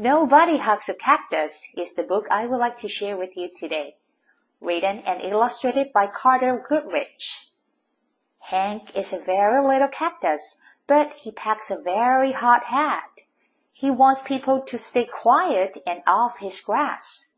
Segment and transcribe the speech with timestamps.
[0.00, 3.96] Nobody Hugs a Cactus is the book I would like to share with you today.
[4.60, 7.50] Written and illustrated by Carter Goodrich.
[8.38, 13.10] Hank is a very little cactus, but he packs a very hot hat.
[13.72, 17.34] He wants people to stay quiet and off his grass.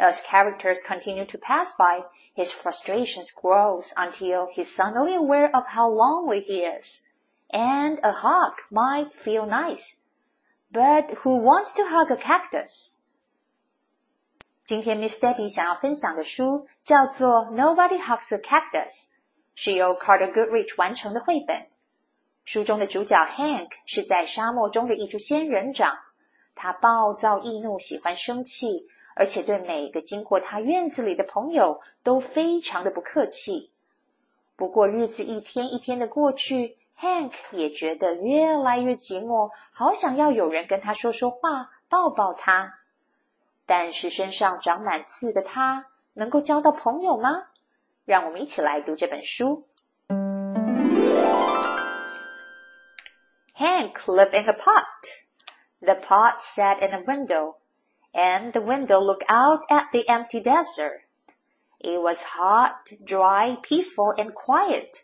[0.00, 5.88] As characters continue to pass by, his frustrations grows until he's suddenly aware of how
[5.88, 7.02] lonely he is.
[7.50, 10.00] And a hug might feel nice.
[10.72, 12.92] But who wants to hug a cactus?
[14.64, 18.88] 今天 Miss Debbie 想要分享的书叫做《Nobody Hugs a Cactus》，
[19.54, 21.66] 是由 Carter Goodrich 完成的绘本。
[22.46, 25.98] 书中的主角 Hank 是在沙漠中的一株仙人掌，
[26.54, 33.70] 他暴躁易怒，喜欢生气，而且对每个经过他院子里的朋友都非常的不客气。
[34.56, 36.78] 不过日子一天一天的过去。
[36.99, 42.79] Hank 也觉得越来越寂寞，好想要有人跟他说说话，抱抱他。
[43.65, 47.47] 但是身上长满刺的他，能够交到朋友吗？
[48.05, 49.67] 让我们一起来读这本书。
[53.57, 54.85] Hank lived in a pot.
[55.79, 57.55] The pot sat in a window,
[58.13, 61.01] and the window looked out at the empty desert.
[61.79, 65.03] It was hot, dry, peaceful, and quiet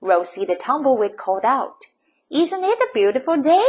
[0.00, 1.84] Rosie the tumbleweed called out.
[2.30, 3.62] Isn't it a beautiful day?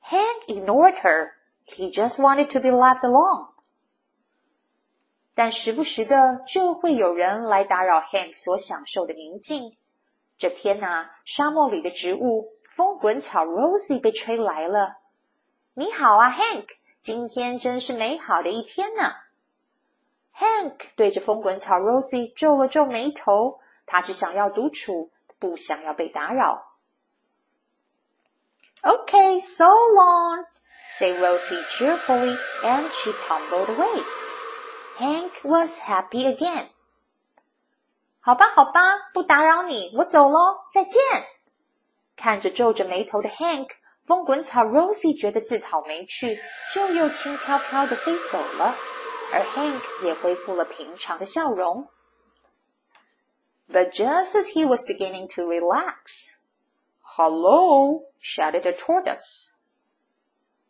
[0.00, 1.32] Hank ignored her.
[1.64, 3.48] He just wanted to be left alone.
[5.34, 9.76] 但时不时的就会有人来打扰 Hank 所享受的宁静。
[10.36, 14.96] 这天呐、啊，沙漠里的植物风滚草 Rosie 被吹来了。
[15.74, 16.66] 你好啊，Hank，
[17.00, 19.12] 今天真是美好的一天呢。
[20.36, 23.60] Hank 对着风滚草 Rosie 皱了皱眉头。
[23.85, 26.73] 他只想要独处，不想要被打扰。
[28.81, 30.45] Okay, so long,
[30.91, 34.03] said Rosie cheerfully, and she tumbled away.
[34.97, 36.67] Hank was happy again.
[38.19, 41.01] 好吧，好吧，不打扰你，我走喽，再见。
[42.15, 43.69] 看着皱着眉头的 Hank，
[44.05, 46.39] 风滚草 Rosie 觉得自讨没趣，
[46.73, 48.75] 就又轻飘飘的飞走了，
[49.31, 51.87] 而 Hank 也恢复了平常的笑容。
[53.72, 56.38] but just as he was beginning to relax,
[57.02, 59.52] "Hello!" shouted a tortoise.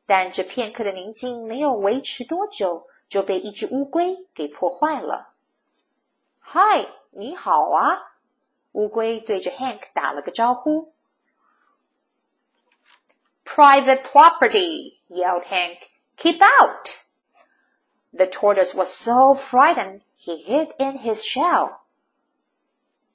[0.07, 5.35] 但这片刻的宁静没有维持多久，就被一只乌龟给破坏了。
[6.41, 8.15] 嗨，你好啊！
[8.73, 10.93] 乌龟对着 Hank 打了个招呼。
[13.45, 14.99] Private property!
[15.09, 15.89] yelled Hank.
[16.17, 16.95] Keep out!
[18.13, 21.81] The tortoise was so frightened he hid in his shell.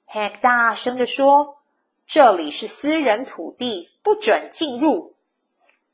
[0.08, 5.16] Hank 大声地说：“这里是私人土地，不准进入。”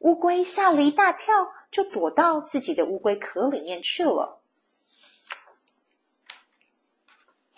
[0.00, 4.40] 乌龟吓了一大跳，就躲到自己的乌龟壳里面去了。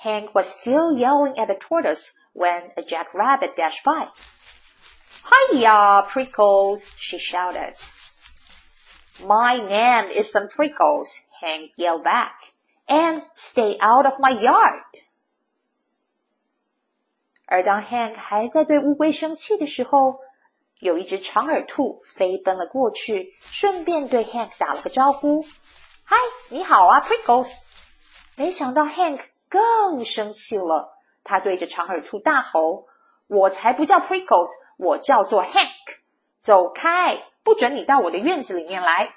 [0.02, 4.08] Hank was still yelling at the tortoise when a jackrabbit dashed by.
[5.24, 7.76] "Hiya, Prickles!" she shouted.
[9.20, 11.08] "My name isn't Prickles,"
[11.40, 12.32] Hank yelled back,
[12.86, 14.82] "and stay out of my yard."
[17.49, 20.19] 而当 Hank 还在对乌龟生气的时候，
[20.79, 25.45] 有一只长耳兔飞奔了过去，顺便对 Hank 打了个招呼
[26.03, 26.17] ：“嗨，
[26.49, 27.63] 你好啊，Prickles！”
[28.35, 32.87] 没想到 Hank 更生气了，他对着长耳兔大吼
[33.27, 35.99] ：“我才不叫 Prickles，我叫做 Hank！
[36.37, 39.15] 走开，不准你到我的院子里面来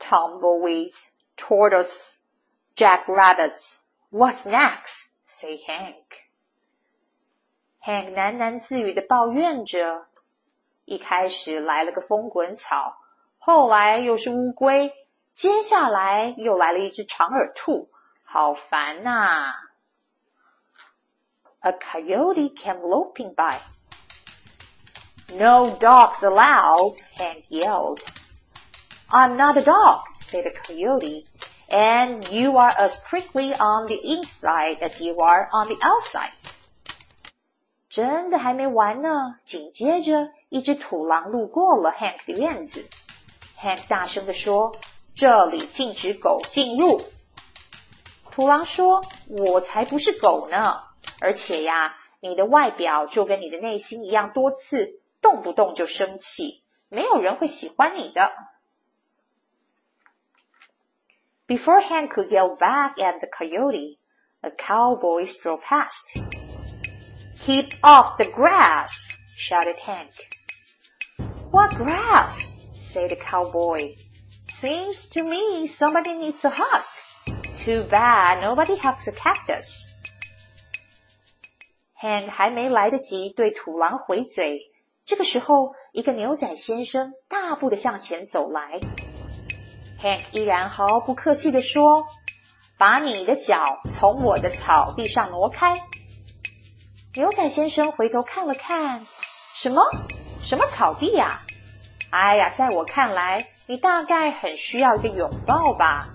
[0.00, 2.16] ！”Tumbleweeds, tortoise,
[2.74, 3.83] jackrabbits.
[4.13, 5.09] What's next?
[5.25, 6.27] Say Hank.
[7.81, 10.07] Hank 喃喃自语的抱怨着。
[10.85, 12.97] 一开始来了个风滚草，
[13.37, 14.93] 后来又是乌龟，
[15.31, 17.91] 接下来又来了一只长耳兔，
[18.23, 19.53] 好烦呐！
[21.59, 23.59] A coyote came loping by.
[25.31, 27.99] No dogs allowed, Hank yelled.
[29.09, 31.27] I'm not a dog, said the coyote,
[31.68, 36.32] And you are as prickly on the inside as you are on the outside.
[37.88, 42.84] 真的还没完呢，紧接着一只土狼路过了 Hank 的院子。
[43.60, 44.76] Hank 大声地说
[45.14, 47.02] ：“这里禁止狗进入。”
[48.32, 50.82] 土狼说：“我才不是狗呢！
[51.20, 58.30] 而且呀，你的外表就跟你的内心一样多刺。”动不动就生气，没有人会喜欢你的。
[61.47, 63.97] Before Hank could yell back at the coyote,
[64.43, 66.17] a cowboy strode past.
[67.41, 69.11] Keep off the grass!
[69.35, 70.11] shouted Hank.
[71.51, 72.53] What grass?
[72.79, 73.95] said the cowboy.
[74.47, 76.83] Seems to me somebody needs a hug.
[77.57, 79.87] Too bad nobody hugs a cactus.
[81.93, 84.71] Hank 还没来得及对土狼回嘴，
[85.03, 88.79] 这个时候，一个牛仔先生大步的向前走来。
[90.04, 92.06] Hank 依然毫不客气的说
[92.76, 95.80] ：“把你的脚从我的草地上挪开。”
[97.16, 99.06] 牛仔先生回头看了看，
[99.54, 99.82] 什么？
[100.42, 101.46] 什么草地呀？
[102.10, 106.10] 哎呀，在我看来，你大概很需要一个拥抱吧。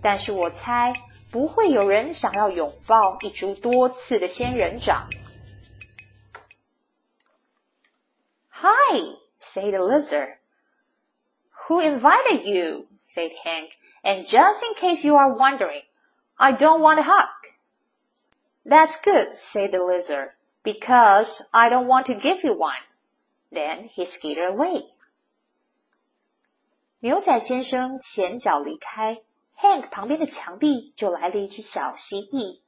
[0.00, 0.92] 但是我猜，
[1.32, 5.08] 不会有人想要拥抱一株多刺的仙人掌。
[8.50, 9.00] Hi,
[9.40, 10.41] said the lizard.
[11.67, 12.87] Who invited you?
[12.99, 13.71] said Hank.
[14.03, 15.81] And just in case you are wondering,
[16.37, 17.27] I don't want a hug.
[18.65, 20.31] That's good, said the lizard,
[20.63, 22.83] because I don't want to give you one.
[23.51, 24.93] Then he skidded away.
[26.99, 29.21] 牛仔先生前脚离开，
[29.57, 32.59] Hank 旁边的墙壁就来了一只小蜥蜴。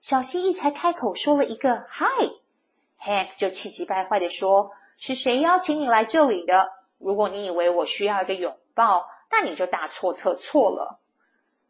[0.00, 6.72] 小蜥蜴才开口说了一个 “Hi”，Hank 就气急败坏的说是谁邀请你来这里的？
[6.98, 11.00] 如果你以为我需要一个拥抱，那你就大错特错了。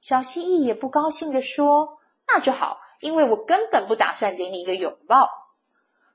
[0.01, 5.31] 小蜥蜴也不高兴的说：“那就好，因为我根本不打算给你一个拥抱。”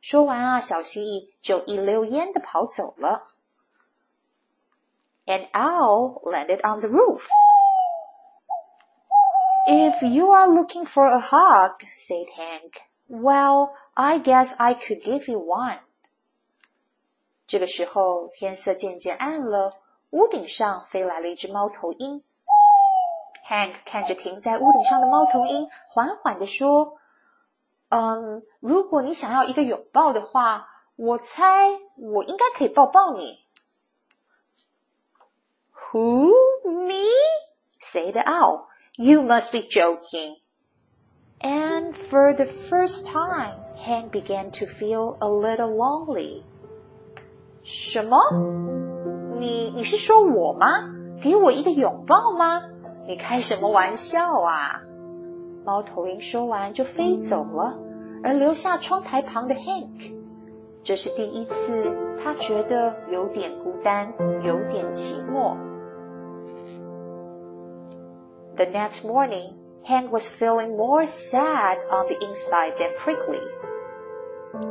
[0.01, 3.27] 说完啊，小蜥蜴就一溜烟的跑走了。
[5.25, 7.27] An owl landed on the roof.
[9.67, 15.29] If you are looking for a hug, said Hank, well, I guess I could give
[15.29, 15.79] you one.
[17.46, 19.74] 这个时候，天色渐渐暗了，
[20.10, 22.22] 屋顶上飞来了一只猫头鹰。
[23.46, 26.96] Hank 看着停在屋顶上的猫头鹰，缓缓地说
[27.90, 33.44] ：“嗯，如果你想要一个拥抱的话，我猜我应该可以抱抱你。”
[35.92, 36.32] Who
[36.64, 37.06] me?
[37.80, 38.68] said the owl.
[38.96, 40.38] You must be joking.
[41.40, 46.42] And for the first time, Hank began to feel a little lonely.
[47.63, 48.17] 什么？
[49.39, 50.67] 你你是说我吗？
[51.21, 52.63] 给我一个拥抱吗？
[53.07, 54.81] 你开什么玩笑啊？
[55.65, 57.77] 猫头鹰说完就飞走了，
[58.23, 60.13] 而留下窗台旁的 Hank。
[60.81, 64.13] 这是第一次，他觉得有点孤单，
[64.43, 65.57] 有点寂寞。
[68.55, 69.53] The next morning,
[69.85, 73.41] Hank was feeling more sad on the inside than prickly.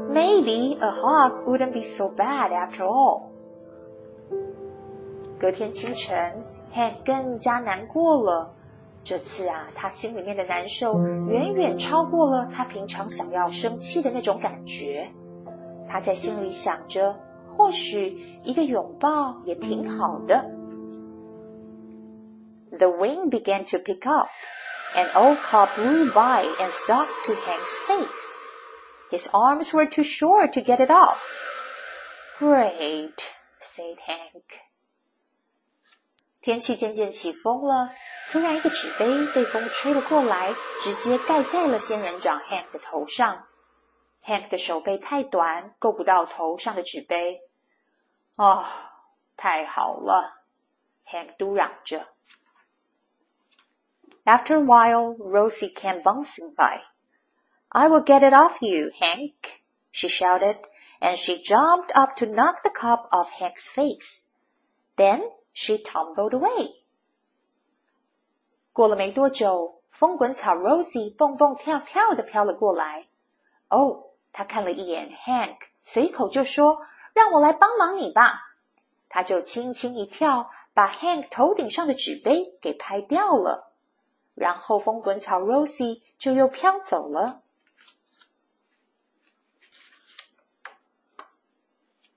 [0.10, 3.32] Maybe a hawk wouldn't be so bad after all.
[5.40, 8.54] 隔天清晨，Hank 更加难过了。
[9.04, 10.98] 这次啊，他心里面的难受
[11.28, 15.12] 远远超过了他平常想要生气的那种感觉。
[15.90, 20.46] 他在心里想着，或许一个拥抱也挺好的。
[22.72, 24.30] The wind began to pick up,
[24.96, 28.40] and old car blew by and stuck to Hank's face.
[29.13, 31.19] His arms were too short to get it off.
[32.39, 33.17] Great,
[33.61, 34.61] said Hank.
[36.41, 37.91] 天气渐渐起风了，
[38.31, 43.47] 突然一个纸杯被风吹了过来，直接盖在了仙人掌 Hank 的头上。
[44.25, 47.41] Hank 的手背太短，够不到头上的纸杯。
[48.37, 48.65] 哦，
[49.37, 50.43] 太好了，
[51.07, 52.09] Hank 嘟嚷着。
[54.25, 56.83] After a while, Rosie came bouncing by.
[57.73, 60.57] I will get it off you, Hank, she shouted,
[61.01, 64.25] and she jumped up to knock the cup off Hank's face.
[64.97, 66.83] Then she tumbled away.
[68.73, 73.07] 过了没多久，风滚草 Rosie 蹦蹦跳跳的飘了过来。
[73.69, 76.81] 哦，她看了一眼 Hank，随口就说
[77.13, 78.45] 让我来帮忙你吧。
[79.11, 83.73] 他就轻轻一跳，把 Hank 头顶上的纸杯给拍掉了。
[84.35, 87.42] 然后风滚草 Rosie 就又飘走了。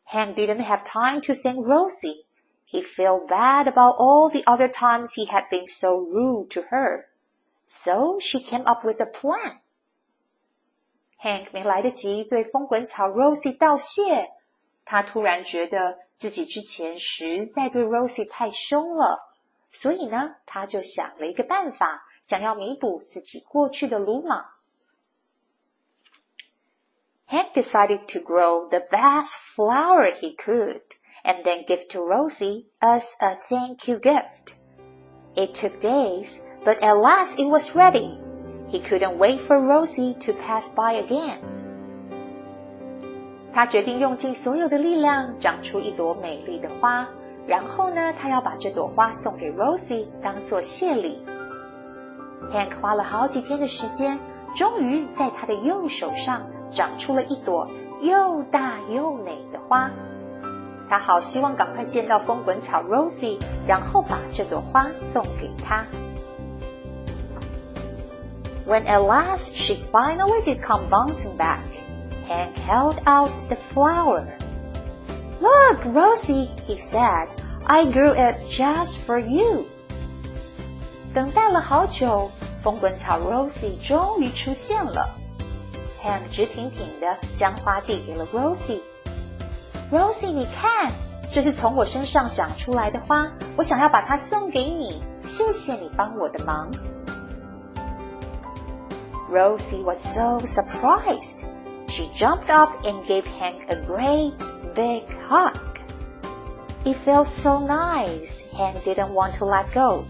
[0.05, 2.25] Hank didn't have time to thank Rosie.
[2.65, 7.07] He felt bad about all the other times he had been so rude to her.
[7.67, 9.59] So she came up with a plan.
[11.17, 14.31] Hank 没来得及对风滚草 Rosie 道谢，
[14.85, 19.31] 他突然觉得自己之前实在对 Rosie 太凶了，
[19.69, 24.45] 所以呢，他就想了一个办法，想要弥补自己过去的鲁莽。
[27.25, 30.81] Hank decided to grow the best flower he could
[31.23, 34.55] and then give to Rosie as a thank you gift.
[35.35, 38.19] It took days, but at last it was ready.
[38.69, 41.39] He couldn't wait for Rosie to pass by again.
[43.53, 47.07] 他决定用尽所有的力量长出一朵美丽的花，
[47.47, 51.21] 然后呢，他要把这朵花送给 Rosie 当做谢礼。
[52.51, 54.19] Hank 花了好几天的时间，
[54.55, 57.67] 终于在他的右手上 长出了一朵
[58.01, 59.91] 又大又美的花。
[60.89, 65.85] 他好希望赶快见到风滚草 Rosie，然后把这朵花送给他。
[68.67, 71.61] When at last she finally did come bouncing back,
[72.27, 74.25] Hank held out the flower.
[75.39, 77.27] Look, Rosie, he said,
[77.65, 79.65] I grew it just for you.
[81.13, 82.29] 等待了好久，
[82.63, 85.09] 风滚草 Rosie 终于出现了。
[86.05, 90.91] Hank 直挺挺的将花递给了 Rosie。Rosie，你看，
[91.31, 96.71] 这是从我身上长出来的花，我想要把它送给你，谢谢你帮我的忙。
[99.29, 101.35] Rosie was so surprised.
[101.87, 104.33] She jumped up and gave Hank a great
[104.73, 105.53] big hug.
[106.83, 110.05] It felt so nice, Hank didn't want to let go.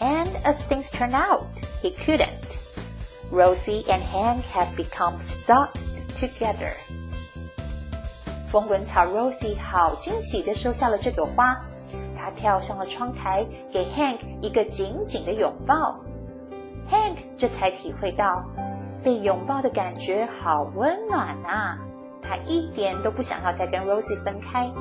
[0.00, 1.44] And as things turned out,
[1.80, 2.58] he couldn't.
[3.31, 5.69] Rosie and Hank have become stuck
[6.15, 6.71] together.
[8.49, 11.65] 风滚草 Rosie 好惊喜的收下了这朵花，
[12.17, 15.99] 她跳上了窗台，给 Hank 一个紧紧的拥抱。
[16.89, 18.45] Hank 这才体会到
[19.03, 21.79] 被拥抱的感觉好温暖啊！
[22.21, 24.71] 他一点都不想要再跟 Rosie 分开。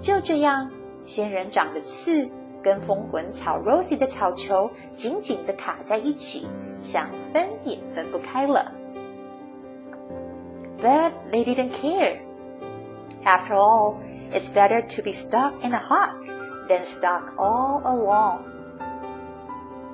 [0.00, 0.70] 就这样，
[1.04, 2.28] 仙人掌的刺
[2.62, 6.46] 跟风滚草 Rosie 的草球紧紧的卡在一起，
[6.78, 8.72] 想分也分不开了。
[10.82, 12.20] But they didn't care.
[13.24, 13.96] After all,
[14.32, 16.10] it's better to be stuck in a hut
[16.68, 18.38] than stuck all alone.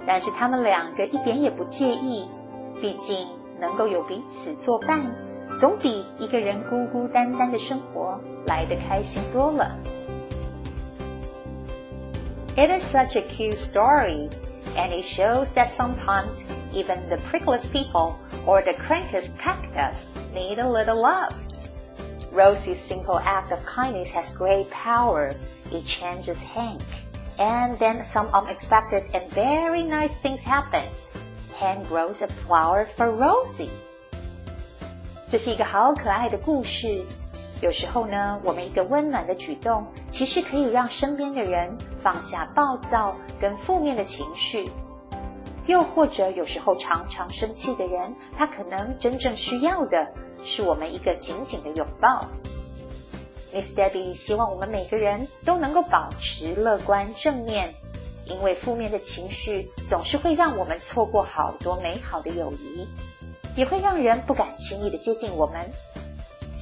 [0.07, 2.29] 但是他们两个一点也不介意，
[2.81, 3.27] 毕竟
[3.59, 5.13] 能够有彼此作伴，
[5.59, 9.77] 总比一个人孤孤单单的生活来得开心多了。
[12.58, 14.30] It is such a cute story,
[14.76, 16.44] and it shows that sometimes
[16.74, 21.34] even the prickliest people or the crankiest cactus need a little love.
[22.32, 25.36] Rosie's simple act of kindness has great power.
[25.72, 26.82] It changes Hank.
[27.40, 30.88] And then some unexpected and very nice things happen.
[31.58, 33.72] Hank grows a flower for Rosie.
[35.32, 37.04] 这是一个好可爱的故事。
[37.63, 44.71] 有时候呢，我们一个温暖的举动，其实可以让身边的人放下暴躁跟负面的情绪。
[45.67, 52.29] 又或者，有时候常常生气的人，他可能真正需要的是我们一个紧紧的拥抱。
[53.55, 57.75] Miss Debbie 希望我们每个人都能够保持乐观正面，
[58.27, 62.87] 因为负面的情绪总是会让我们错过好多美好的友谊，
[63.57, 65.71] 也会让人不敢轻易的接近我们。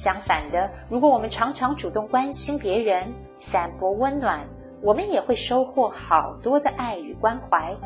[0.04, 4.48] 相反的，如果我们常常主动关心别人，散播温暖，
[4.82, 7.76] 我们也会收获好多的爱与关怀。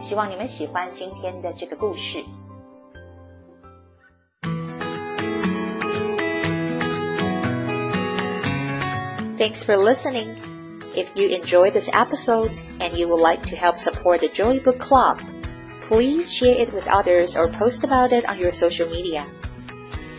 [0.00, 2.24] 希望你们喜欢今天的这个故事。
[9.38, 10.34] Thanks for listening.
[10.94, 14.78] If you enjoyed this episode and you would like to help support the Joy Book
[14.78, 15.18] Club,
[15.86, 19.26] please share it with others or post about it on your social media.